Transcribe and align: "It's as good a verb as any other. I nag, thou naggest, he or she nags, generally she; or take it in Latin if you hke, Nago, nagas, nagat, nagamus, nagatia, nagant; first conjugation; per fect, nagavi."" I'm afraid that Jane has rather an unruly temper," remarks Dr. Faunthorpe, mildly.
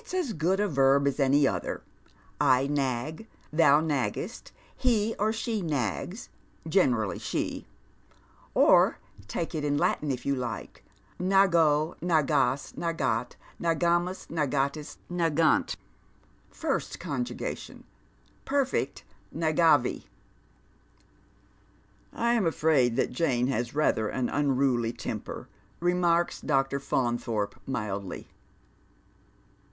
"It's 0.12 0.14
as 0.14 0.32
good 0.32 0.58
a 0.60 0.68
verb 0.68 1.06
as 1.06 1.20
any 1.20 1.46
other. 1.46 1.82
I 2.40 2.66
nag, 2.66 3.28
thou 3.52 3.80
naggest, 3.80 4.50
he 4.76 5.14
or 5.18 5.32
she 5.32 5.62
nags, 5.62 6.28
generally 6.68 7.18
she; 7.18 7.66
or 8.54 8.98
take 9.28 9.54
it 9.54 9.64
in 9.64 9.76
Latin 9.78 10.10
if 10.10 10.24
you 10.26 10.34
hke, 10.36 10.78
Nago, 11.20 11.96
nagas, 12.00 12.72
nagat, 12.76 13.36
nagamus, 13.60 14.26
nagatia, 14.28 14.96
nagant; 15.10 15.76
first 16.50 16.98
conjugation; 16.98 17.84
per 18.44 18.64
fect, 18.64 19.02
nagavi."" 19.34 20.06
I'm 22.12 22.46
afraid 22.46 22.96
that 22.96 23.12
Jane 23.12 23.46
has 23.48 23.74
rather 23.74 24.08
an 24.08 24.28
unruly 24.28 24.92
temper," 24.92 25.48
remarks 25.78 26.40
Dr. 26.40 26.80
Faunthorpe, 26.80 27.56
mildly. 27.66 28.28